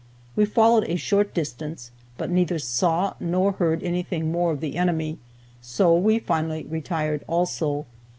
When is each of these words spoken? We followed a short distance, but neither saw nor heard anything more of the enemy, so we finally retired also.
We 0.35 0.45
followed 0.45 0.85
a 0.85 0.95
short 0.95 1.31
distance, 1.31 1.91
but 2.17 2.31
neither 2.31 2.57
saw 2.57 3.13
nor 3.19 3.51
heard 3.51 3.83
anything 3.83 4.31
more 4.31 4.51
of 4.51 4.59
the 4.59 4.75
enemy, 4.75 5.19
so 5.61 5.95
we 5.95 6.17
finally 6.17 6.63
retired 6.67 7.23
also. 7.27 7.85